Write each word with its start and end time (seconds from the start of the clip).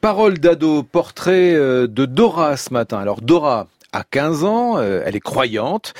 Parole 0.00 0.38
d'ado, 0.38 0.84
portrait 0.84 1.54
euh, 1.54 1.88
de 1.88 2.06
Dora 2.06 2.56
ce 2.56 2.72
matin. 2.72 2.98
Alors 2.98 3.20
Dora 3.20 3.66
a 3.92 4.04
15 4.04 4.44
ans, 4.44 4.78
euh, 4.78 5.02
elle 5.04 5.16
est 5.16 5.20
croyante. 5.20 5.92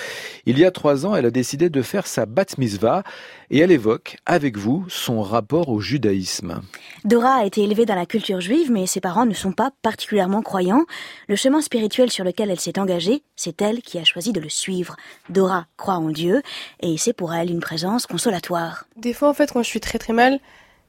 Il 0.46 0.56
y 0.56 0.64
a 0.64 0.70
trois 0.70 1.04
ans, 1.04 1.16
elle 1.16 1.26
a 1.26 1.32
décidé 1.32 1.68
de 1.68 1.82
faire 1.82 2.06
sa 2.06 2.24
bat 2.24 2.44
mitzvah 2.58 3.02
et 3.50 3.58
elle 3.58 3.72
évoque 3.72 4.18
avec 4.24 4.56
vous 4.56 4.84
son 4.88 5.20
rapport 5.20 5.68
au 5.68 5.80
judaïsme. 5.80 6.60
Dora 7.04 7.40
a 7.40 7.44
été 7.44 7.64
élevée 7.64 7.86
dans 7.86 7.96
la 7.96 8.06
culture 8.06 8.40
juive, 8.40 8.70
mais 8.70 8.86
ses 8.86 9.00
parents 9.00 9.26
ne 9.26 9.34
sont 9.34 9.52
pas 9.52 9.72
particulièrement 9.82 10.42
croyants. 10.42 10.84
Le 11.26 11.34
chemin 11.34 11.60
spirituel 11.60 12.08
sur 12.12 12.24
lequel 12.24 12.52
elle 12.52 12.60
s'est 12.60 12.78
engagée, 12.78 13.24
c'est 13.34 13.60
elle 13.60 13.82
qui 13.82 13.98
a 13.98 14.04
choisi 14.04 14.32
de 14.32 14.40
le 14.40 14.48
suivre. 14.48 14.94
Dora 15.28 15.66
croit 15.76 15.94
en 15.94 16.10
Dieu 16.10 16.42
et 16.80 16.96
c'est 16.98 17.14
pour 17.14 17.34
elle 17.34 17.50
une 17.50 17.58
présence 17.58 18.06
consolatoire. 18.06 18.84
Des 18.96 19.12
fois, 19.12 19.28
en 19.28 19.34
fait, 19.34 19.50
quand 19.50 19.64
je 19.64 19.68
suis 19.68 19.80
très 19.80 19.98
très 19.98 20.12
mal, 20.12 20.38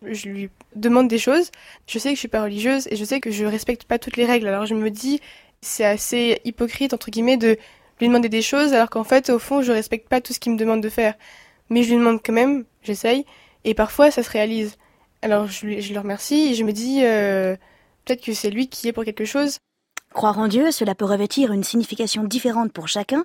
je 0.03 0.29
lui 0.29 0.49
demande 0.75 1.07
des 1.07 1.17
choses. 1.17 1.51
Je 1.87 1.99
sais 1.99 2.09
que 2.09 2.15
je 2.15 2.19
suis 2.19 2.27
pas 2.27 2.43
religieuse 2.43 2.87
et 2.91 2.95
je 2.95 3.03
sais 3.03 3.19
que 3.19 3.31
je 3.31 3.45
respecte 3.45 3.83
pas 3.83 3.99
toutes 3.99 4.17
les 4.17 4.25
règles. 4.25 4.47
Alors 4.47 4.65
je 4.65 4.75
me 4.75 4.89
dis, 4.89 5.19
c'est 5.61 5.85
assez 5.85 6.41
hypocrite 6.45 6.93
entre 6.93 7.11
guillemets 7.11 7.37
de 7.37 7.57
lui 7.99 8.07
demander 8.07 8.29
des 8.29 8.41
choses 8.41 8.73
alors 8.73 8.89
qu'en 8.89 9.03
fait 9.03 9.29
au 9.29 9.39
fond 9.39 9.61
je 9.61 9.71
respecte 9.71 10.07
pas 10.07 10.21
tout 10.21 10.33
ce 10.33 10.39
qu'il 10.39 10.53
me 10.53 10.57
demande 10.57 10.81
de 10.81 10.89
faire. 10.89 11.15
Mais 11.69 11.83
je 11.83 11.89
lui 11.89 11.97
demande 11.97 12.19
quand 12.23 12.33
même, 12.33 12.65
j'essaye 12.81 13.25
et 13.63 13.73
parfois 13.73 14.11
ça 14.11 14.23
se 14.23 14.29
réalise. 14.29 14.77
Alors 15.21 15.47
je, 15.47 15.65
lui, 15.65 15.81
je 15.81 15.93
le 15.93 15.99
remercie 15.99 16.51
et 16.51 16.53
je 16.55 16.63
me 16.63 16.71
dis 16.71 17.03
euh, 17.03 17.55
peut-être 18.05 18.23
que 18.23 18.33
c'est 18.33 18.49
lui 18.49 18.69
qui 18.69 18.87
est 18.87 18.93
pour 18.93 19.03
quelque 19.03 19.25
chose. 19.25 19.57
Croire 20.13 20.39
en 20.39 20.47
Dieu, 20.47 20.71
cela 20.71 20.95
peut 20.95 21.05
revêtir 21.05 21.51
une 21.51 21.63
signification 21.63 22.23
différente 22.23 22.73
pour 22.73 22.87
chacun. 22.87 23.23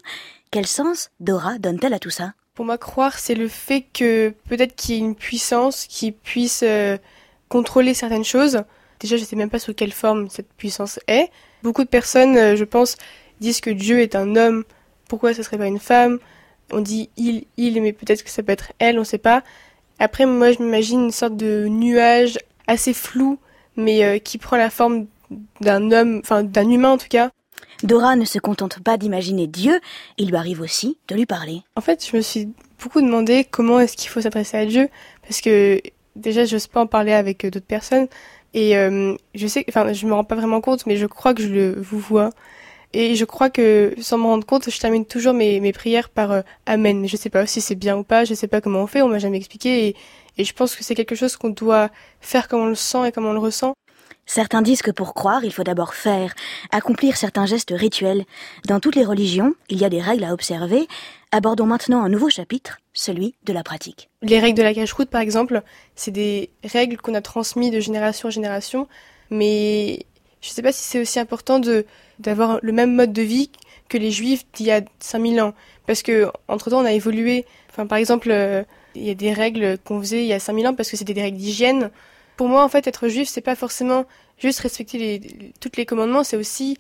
Quel 0.51 0.67
sens 0.67 1.11
Dora 1.19 1.59
donne-t-elle 1.59 1.95
à 1.95 1.99
tout 1.99 2.11
ça? 2.11 2.35
Pour 2.55 2.65
moi, 2.65 2.79
croire, 2.79 3.19
c'est 3.19 3.35
le 3.35 3.49
fait 3.49 3.85
que 3.93 4.33
peut-être 4.49 4.77
qu'il 4.77 4.95
y 4.95 4.99
ait 4.99 5.01
une 5.01 5.17
puissance 5.17 5.87
qui 5.87 6.13
puisse 6.13 6.63
euh, 6.63 6.97
contrôler 7.49 7.95
certaines 7.95 8.25
choses. 8.25 8.63
Déjà, 9.01 9.17
je 9.17 9.25
sais 9.25 9.35
même 9.35 9.51
pas 9.51 9.59
sous 9.59 9.75
quelle 9.75 9.91
forme 9.91 10.31
cette 10.31 10.53
puissance 10.53 11.01
est. 11.09 11.31
Beaucoup 11.65 11.83
de 11.83 11.89
personnes, 11.89 12.37
euh, 12.37 12.55
je 12.55 12.63
pense, 12.63 12.97
disent 13.41 13.61
que 13.61 13.71
Dieu 13.71 13.99
est 13.99 14.15
un 14.15 14.37
homme. 14.37 14.63
Pourquoi 15.09 15.35
ce 15.35 15.43
serait 15.43 15.59
pas 15.59 15.67
une 15.67 15.81
femme? 15.81 16.21
On 16.71 16.81
dit 16.81 17.11
il, 17.17 17.45
il, 17.57 17.83
mais 17.83 17.93
peut-être 17.93 18.23
que 18.23 18.31
ça 18.31 18.45
peut 18.45 18.53
être 18.53 18.73
elle, 18.79 19.01
on 19.01 19.05
sait 19.05 19.19
pas. 19.19 19.43
Après, 19.99 20.25
moi, 20.25 20.53
je 20.53 20.63
m'imagine 20.63 21.07
une 21.07 21.11
sorte 21.11 21.37
de 21.37 21.67
nuage 21.67 22.39
assez 22.69 22.95
flou, 22.95 23.41
mais 23.77 24.05
euh, 24.05 24.19
qui 24.19 24.39
prend 24.39 24.57
la 24.57 24.71
forme 24.71 25.07
d'un 25.61 25.91
homme, 25.91 26.21
enfin 26.23 26.45
d'un 26.45 26.71
humain 26.71 26.93
en 26.93 26.99
tout 26.99 27.09
cas. 27.11 27.31
Dora 27.83 28.17
ne 28.17 28.25
se 28.25 28.39
contente 28.39 28.81
pas 28.81 28.97
d'imaginer 28.97 29.47
Dieu, 29.47 29.81
il 30.19 30.29
lui 30.29 30.37
arrive 30.37 30.61
aussi 30.61 30.99
de 31.09 31.15
lui 31.15 31.27
parler. 31.27 31.63
En 31.77 31.81
fait, 31.81 32.07
je 32.09 32.17
me 32.17 32.23
suis 32.23 32.49
beaucoup 32.83 33.01
demandé 33.01 33.47
comment 33.51 33.81
est-ce 33.81 33.97
qu'il 33.97 34.11
faut 34.11 34.21
s'adresser 34.21 34.57
à 34.57 34.67
Dieu, 34.67 34.89
parce 35.23 35.41
que 35.41 35.81
déjà, 36.17 36.45
j'ose 36.45 36.67
pas 36.67 36.81
en 36.81 36.87
parler 36.87 37.13
avec 37.13 37.45
euh, 37.45 37.51
d'autres 37.51 37.67
personnes, 37.67 38.09
et 38.55 38.77
euh, 38.77 39.15
je 39.35 39.47
sais, 39.47 39.65
enfin, 39.69 39.93
je 39.93 40.07
me 40.07 40.13
rends 40.13 40.25
pas 40.25 40.37
vraiment 40.37 40.61
compte, 40.61 40.87
mais 40.87 40.97
je 40.97 41.07
crois 41.07 41.35
que 41.35 41.43
je 41.43 41.49
le 41.49 41.81
vous 41.81 41.99
vois. 41.99 42.31
Et 42.93 43.17
je 43.17 43.25
crois 43.25 43.51
que, 43.51 43.93
sans 44.01 44.19
me 44.19 44.23
rendre 44.23 44.47
compte, 44.47 44.71
je 44.71 44.79
termine 44.79 45.05
toujours 45.05 45.35
mes, 45.35 45.59
mes 45.59 45.73
prières 45.73 46.09
par 46.09 46.31
euh, 46.31 46.43
Amen. 46.65 47.09
Je 47.09 47.17
sais 47.17 47.29
pas 47.29 47.45
si 47.45 47.61
c'est 47.61 47.75
bien 47.75 47.97
ou 47.97 48.05
pas, 48.05 48.25
je 48.25 48.35
sais 48.35 48.47
pas 48.47 48.61
comment 48.61 48.83
on 48.83 48.87
fait, 48.87 49.03
on 49.03 49.09
m'a 49.09 49.19
jamais 49.19 49.39
expliqué, 49.39 49.97
et 50.39 50.45
je 50.45 50.53
pense 50.53 50.77
que 50.77 50.85
c'est 50.85 50.95
quelque 50.95 51.15
chose 51.15 51.37
qu'on 51.37 51.51
doit 51.51 51.91
faire 52.21 52.49
comme 52.49 52.61
on 52.61 52.67
le 52.67 52.75
sent 52.75 53.09
et 53.09 53.13
comme 53.13 53.27
on 53.27 53.33
le 53.33 53.39
ressent. 53.39 53.75
Certains 54.27 54.63
disent 54.63 54.83
que 54.83 54.91
pour 54.91 55.15
croire, 55.15 55.45
il 55.45 55.53
faut 55.53 55.65
d'abord 55.65 55.95
faire, 55.95 56.35
accomplir 56.71 57.17
certains 57.17 57.47
gestes 57.47 57.75
rituels. 57.75 58.25
Dans 58.67 58.81
toutes 58.81 58.97
les 58.97 59.05
religions, 59.05 59.55
il 59.69 59.79
y 59.79 59.85
a 59.85 59.91
des 59.91 60.01
règles 60.01 60.25
à 60.25 60.33
observer. 60.33 60.89
Abordons 61.33 61.67
maintenant 61.67 62.03
un 62.03 62.09
nouveau 62.09 62.31
chapitre, 62.31 62.79
celui 62.93 63.35
de 63.45 63.53
la 63.53 63.63
pratique. 63.63 64.09
Les 64.23 64.39
règles 64.39 64.57
de 64.57 64.63
la 64.63 64.73
cache-route, 64.73 65.11
par 65.11 65.21
exemple, 65.21 65.63
c'est 65.95 66.11
des 66.11 66.51
règles 66.65 66.97
qu'on 66.97 67.15
a 67.15 67.21
transmises 67.21 67.73
de 67.73 67.81
génération 67.81 68.29
en 68.29 68.31
génération, 68.31 68.89
mais 69.31 70.07
je 70.41 70.51
ne 70.51 70.55
sais 70.55 70.63
pas 70.63 70.73
si 70.73 70.85
c'est 70.85 71.01
aussi 71.01 71.19
important 71.19 71.59
de 71.59 71.87
d'avoir 72.21 72.61
le 72.63 72.71
même 72.71 72.95
mode 72.95 73.13
de 73.13 73.23
vie 73.23 73.51
que 73.89 73.99
les 73.99 74.11
juifs 74.11 74.45
d'il 74.53 74.67
y 74.67 74.71
a 74.71 74.83
5000 75.01 75.41
ans. 75.41 75.55
Parce 75.87 76.03
que, 76.03 76.31
entre-temps, 76.49 76.81
on 76.81 76.85
a 76.85 76.93
évolué. 76.93 77.45
Enfin, 77.71 77.87
par 77.87 77.99
exemple, 77.99 78.31
euh, 78.31 78.63
il 78.95 79.03
y 79.05 79.11
a 79.11 79.15
des 79.15 79.33
règles 79.33 79.79
qu'on 79.79 80.01
faisait 80.01 80.23
il 80.23 80.27
y 80.27 80.33
a 80.33 80.39
5000 80.39 80.69
ans 80.69 80.75
parce 80.75 80.91
que 80.91 80.97
c'était 80.97 81.15
des 81.15 81.23
règles 81.23 81.39
d'hygiène. 81.39 81.91
Pour 82.37 82.49
moi, 82.49 82.65
en 82.65 82.69
fait, 82.69 82.87
être 82.87 83.09
juif, 83.09 83.29
c'est 83.29 83.41
pas 83.41 83.55
forcément 83.55 84.07
juste 84.39 84.61
respecter 84.61 84.99
les, 84.99 85.53
toutes 85.61 85.77
les 85.77 85.87
commandements, 85.87 86.25
c'est 86.25 86.37
aussi 86.37 86.77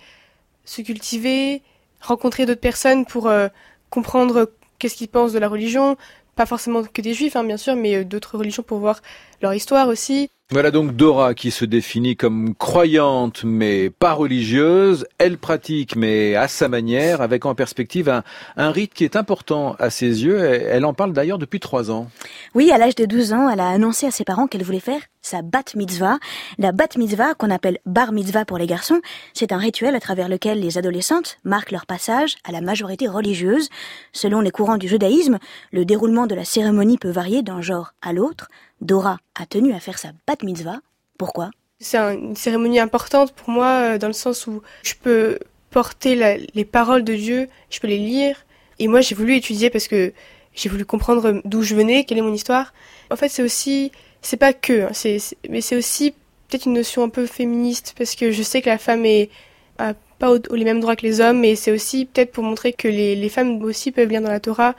se 0.65 0.82
cultiver, 0.82 1.62
rencontrer 2.00 2.47
d'autres 2.47 2.60
personnes 2.60 3.06
pour 3.06 3.28
euh, 3.28 3.48
comprendre 3.91 4.50
qu'est-ce 4.78 4.97
qu'ils 4.97 5.09
pensent 5.09 5.32
de 5.32 5.38
la 5.38 5.48
religion, 5.48 5.97
pas 6.34 6.47
forcément 6.47 6.82
que 6.82 7.03
des 7.03 7.15
juifs, 7.15 7.37
hein, 7.37 7.44
bien 7.44 7.56
sûr, 7.56 7.76
mais 7.76 7.97
euh, 7.97 8.04
d'autres 8.04 8.38
religions 8.38 8.62
pour 8.62 8.78
voir 8.78 9.00
leur 9.41 9.54
histoire 9.54 9.88
aussi. 9.88 10.31
Voilà 10.50 10.71
donc 10.71 10.94
Dora 10.94 11.32
qui 11.32 11.50
se 11.50 11.65
définit 11.65 12.16
comme 12.16 12.55
croyante 12.55 13.44
mais 13.44 13.88
pas 13.88 14.12
religieuse. 14.12 15.06
Elle 15.16 15.38
pratique 15.38 15.97
mais 15.97 16.37
à 16.37 16.49
sa 16.49 16.69
manière, 16.69 17.22
avec 17.22 17.47
en 17.47 17.55
perspective 17.55 18.10
un, 18.56 18.71
rite 18.71 18.93
qui 18.93 19.04
est 19.04 19.16
important 19.16 19.75
à 19.78 19.88
ses 19.88 20.22
yeux. 20.22 20.44
Elle 20.44 20.84
en 20.84 20.93
parle 20.93 21.15
d'ailleurs 21.15 21.38
depuis 21.38 21.60
trois 21.60 21.91
ans. 21.91 22.10
Oui, 22.54 22.71
à 22.71 22.77
l'âge 22.77 22.94
de 22.94 23.06
12 23.06 23.33
ans, 23.33 23.49
elle 23.49 23.60
a 23.60 23.71
annoncé 23.71 24.06
à 24.06 24.10
ses 24.10 24.25
parents 24.25 24.47
qu'elle 24.47 24.65
voulait 24.65 24.81
faire 24.81 25.00
sa 25.22 25.41
bat 25.41 25.65
mitzvah. 25.75 26.19
La 26.59 26.72
bat 26.72 26.88
mitzvah, 26.99 27.33
qu'on 27.34 27.50
appelle 27.50 27.78
bar 27.87 28.12
mitzvah 28.12 28.44
pour 28.44 28.59
les 28.59 28.66
garçons, 28.66 29.00
c'est 29.33 29.53
un 29.53 29.56
rituel 29.56 29.97
à 29.97 30.00
travers 30.00 30.28
lequel 30.28 30.60
les 30.60 30.77
adolescentes 30.77 31.38
marquent 31.44 31.72
leur 31.72 31.87
passage 31.87 32.37
à 32.44 32.53
la 32.53 32.60
majorité 32.60 33.09
religieuse. 33.09 33.71
Selon 34.12 34.43
les 34.43 34.50
courants 34.50 34.77
du 34.77 34.88
judaïsme, 34.88 35.38
le 35.72 35.87
déroulement 35.87 36.27
de 36.27 36.34
la 36.34 36.44
cérémonie 36.44 36.99
peut 36.99 37.10
varier 37.10 37.43
d'un 37.43 37.62
genre 37.62 37.94
à 38.03 38.12
l'autre. 38.12 38.49
Dora 38.80 39.18
a 39.34 39.46
tenu 39.46 39.72
à 39.72 39.80
faire 39.80 39.98
sa 39.98 40.12
bat 40.26 40.36
mitzvah. 40.42 40.80
Pourquoi? 41.18 41.50
C'est 41.80 41.98
une 41.98 42.36
cérémonie 42.36 42.78
importante 42.78 43.32
pour 43.32 43.50
moi 43.50 43.66
euh, 43.66 43.98
dans 43.98 44.06
le 44.06 44.12
sens 44.12 44.46
où 44.46 44.62
je 44.82 44.94
peux 44.94 45.38
porter 45.70 46.40
les 46.54 46.64
paroles 46.64 47.02
de 47.02 47.14
Dieu, 47.14 47.48
je 47.68 47.80
peux 47.80 47.88
les 47.88 47.98
lire. 47.98 48.46
Et 48.78 48.86
moi, 48.86 49.00
j'ai 49.00 49.16
voulu 49.16 49.34
étudier 49.34 49.70
parce 49.70 49.88
que 49.88 50.12
j'ai 50.54 50.68
voulu 50.68 50.84
comprendre 50.84 51.40
d'où 51.44 51.62
je 51.62 51.74
venais, 51.74 52.04
quelle 52.04 52.18
est 52.18 52.22
mon 52.22 52.32
histoire. 52.32 52.72
En 53.10 53.16
fait, 53.16 53.28
c'est 53.28 53.42
aussi, 53.42 53.90
c'est 54.22 54.36
pas 54.36 54.52
que, 54.52 54.84
hein, 54.84 55.18
mais 55.50 55.60
c'est 55.60 55.76
aussi 55.76 56.12
peut-être 56.48 56.66
une 56.66 56.74
notion 56.74 57.02
un 57.02 57.08
peu 57.08 57.26
féministe 57.26 57.94
parce 57.98 58.14
que 58.14 58.30
je 58.30 58.42
sais 58.42 58.62
que 58.62 58.68
la 58.68 58.78
femme 58.78 59.04
est 59.04 59.30
a 59.78 59.94
pas 60.20 60.32
les 60.52 60.64
mêmes 60.64 60.78
droits 60.78 60.94
que 60.94 61.02
les 61.02 61.20
hommes, 61.20 61.41
mais 61.41 61.56
c'est 61.56 61.72
aussi 61.72 62.04
peut-être 62.06 62.30
pour 62.30 62.44
montrer 62.44 62.72
que 62.72 62.86
les, 62.86 63.16
les 63.16 63.28
femmes 63.28 63.60
aussi 63.64 63.91
peuvent 63.91 64.08
lire 64.08 64.22
dans 64.22 64.30
la 64.30 64.38
Torah. 64.38 64.76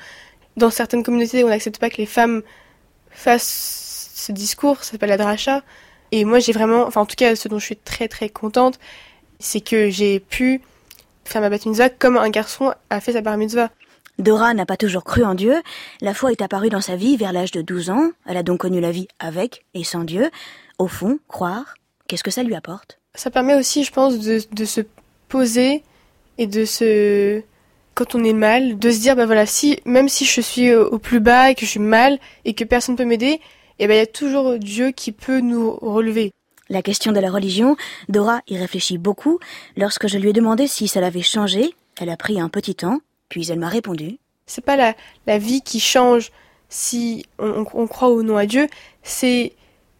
Dans 0.55 0.69
certaines 0.69 1.03
communautés, 1.03 1.43
on 1.43 1.49
n'accepte 1.49 1.79
pas 1.79 1.89
que 1.89 1.97
les 1.97 2.05
femmes 2.05 2.41
fassent 3.09 3.84
ce 4.25 4.31
discours, 4.31 4.83
ça 4.83 4.93
s'appelle 4.93 5.09
la 5.09 5.17
dracha. 5.17 5.61
Et 6.11 6.25
moi, 6.25 6.39
j'ai 6.39 6.51
vraiment, 6.51 6.85
enfin, 6.85 7.01
en 7.01 7.05
tout 7.05 7.15
cas, 7.15 7.35
ce 7.35 7.47
dont 7.47 7.59
je 7.59 7.65
suis 7.65 7.77
très 7.77 8.07
très 8.07 8.29
contente, 8.29 8.79
c'est 9.39 9.61
que 9.61 9.89
j'ai 9.89 10.19
pu 10.19 10.61
faire 11.25 11.41
ma 11.41 11.49
bat 11.49 11.57
mitzvah 11.65 11.89
comme 11.89 12.17
un 12.17 12.29
garçon 12.29 12.73
a 12.89 12.99
fait 12.99 13.13
sa 13.13 13.21
bar 13.21 13.37
mitzvah. 13.37 13.69
Dora 14.17 14.53
n'a 14.53 14.65
pas 14.65 14.77
toujours 14.77 15.03
cru 15.03 15.23
en 15.23 15.35
Dieu. 15.35 15.61
La 16.01 16.13
foi 16.13 16.31
est 16.31 16.41
apparue 16.41 16.69
dans 16.69 16.81
sa 16.81 16.95
vie 16.95 17.17
vers 17.17 17.33
l'âge 17.33 17.51
de 17.51 17.61
12 17.61 17.89
ans. 17.89 18.11
Elle 18.25 18.37
a 18.37 18.43
donc 18.43 18.61
connu 18.61 18.79
la 18.79 18.91
vie 18.91 19.07
avec 19.19 19.65
et 19.73 19.83
sans 19.83 20.03
Dieu. 20.03 20.29
Au 20.79 20.87
fond, 20.87 21.19
croire, 21.27 21.75
qu'est-ce 22.07 22.23
que 22.23 22.31
ça 22.31 22.43
lui 22.43 22.55
apporte? 22.55 22.99
Ça 23.13 23.29
permet 23.29 23.55
aussi, 23.55 23.83
je 23.83 23.91
pense, 23.91 24.19
de, 24.19 24.41
de 24.51 24.65
se 24.65 24.81
poser 25.27 25.83
et 26.37 26.47
de 26.47 26.65
se 26.65 27.41
quand 27.93 28.13
on 28.13 28.23
est 28.25 28.33
mal, 28.33 28.77
de 28.77 28.91
se 28.91 28.99
dire 28.99 29.15
bah 29.15 29.25
voilà 29.25 29.45
si 29.45 29.79
même 29.85 30.09
si 30.09 30.25
je 30.25 30.41
suis 30.41 30.73
au 30.73 30.99
plus 30.99 31.21
bas 31.21 31.51
et 31.51 31.55
que 31.55 31.65
je 31.65 31.71
suis 31.71 31.79
mal 31.79 32.19
et 32.43 32.53
que 32.53 32.65
personne 32.65 32.97
peut 32.97 33.05
m'aider, 33.05 33.39
eh 33.79 33.87
ben 33.87 33.95
il 33.95 33.97
y 33.97 34.01
a 34.01 34.07
toujours 34.07 34.57
Dieu 34.57 34.91
qui 34.91 35.11
peut 35.11 35.39
nous 35.39 35.71
relever. 35.71 36.31
La 36.69 36.81
question 36.81 37.11
de 37.11 37.19
la 37.19 37.29
religion, 37.29 37.75
Dora 38.09 38.41
y 38.47 38.57
réfléchit 38.57 38.97
beaucoup. 38.97 39.39
Lorsque 39.77 40.07
je 40.07 40.17
lui 40.17 40.29
ai 40.29 40.33
demandé 40.33 40.67
si 40.67 40.87
ça 40.87 40.99
l'avait 40.99 41.21
changé, 41.21 41.75
elle 41.99 42.09
a 42.09 42.17
pris 42.17 42.39
un 42.39 42.49
petit 42.49 42.73
temps, 42.73 42.99
puis 43.29 43.51
elle 43.51 43.59
m'a 43.59 43.69
répondu. 43.69 44.17
C'est 44.47 44.65
pas 44.65 44.75
la, 44.75 44.95
la 45.27 45.37
vie 45.37 45.61
qui 45.61 45.79
change 45.79 46.31
si 46.69 47.25
on, 47.37 47.65
on 47.73 47.87
croit 47.87 48.09
ou 48.09 48.23
non 48.23 48.37
à 48.37 48.45
Dieu, 48.45 48.67
c'est 49.03 49.53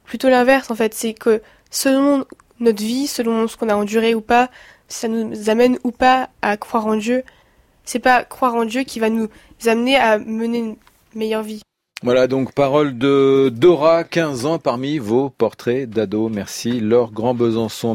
plutôt 0.06 0.30
l'inverse 0.30 0.72
en 0.72 0.76
fait. 0.76 0.94
C'est 0.94 1.14
que 1.14 1.42
selon 1.70 2.26
notre 2.60 2.82
vie, 2.82 3.08
selon 3.08 3.48
ce 3.48 3.58
qu'on 3.58 3.70
a 3.70 3.76
enduré 3.76 4.16
ou 4.16 4.22
pas, 4.22 4.50
ça 4.88 5.08
nous 5.08 5.50
amène 5.50 5.78
ou 5.84 5.92
pas 5.92 6.30
à 6.42 6.58
croire 6.58 6.88
en 6.88 6.96
Dieu. 6.96 7.24
C'est 7.84 8.00
pas 8.00 8.24
croire 8.24 8.56
en 8.56 8.66
Dieu 8.66 8.84
qui 8.84 9.00
va 9.00 9.10
nous 9.10 9.30
amener 9.66 9.98
à 9.98 10.18
mener 10.18 10.60
une 10.60 10.76
meilleure 11.14 11.44
vie. 11.44 11.62
Voilà 12.04 12.28
donc 12.28 12.54
parole 12.54 12.98
de 12.98 13.50
Dora, 13.56 14.04
15 14.04 14.46
ans 14.46 14.60
parmi 14.60 14.98
vos 14.98 15.30
portraits 15.30 15.90
d'ados. 15.90 16.30
Merci 16.30 16.82
Laure 16.82 17.12
Grand 17.12 17.34
Besançon. 17.34 17.94